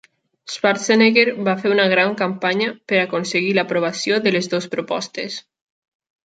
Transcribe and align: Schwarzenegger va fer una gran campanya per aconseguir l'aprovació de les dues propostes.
Schwarzenegger 0.51 1.25
va 1.49 1.53
fer 1.59 1.73
una 1.73 1.85
gran 1.91 2.15
campanya 2.21 2.71
per 2.93 2.97
aconseguir 3.03 3.53
l'aprovació 3.59 4.19
de 4.25 4.35
les 4.37 4.51
dues 4.55 4.69
propostes. 4.75 5.39